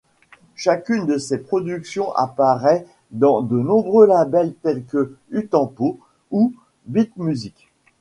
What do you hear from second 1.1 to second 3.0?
ses productions apparaît